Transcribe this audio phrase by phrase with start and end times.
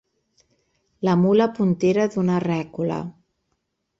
[1.07, 2.97] La mula puntera d'una rècula.